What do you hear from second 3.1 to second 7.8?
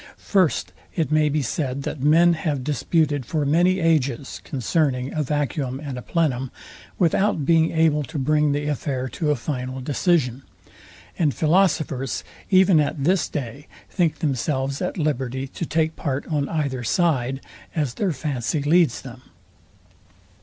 for many ages concerning a vacuum and a plenum, without being